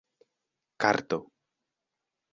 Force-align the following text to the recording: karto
karto 0.81 1.19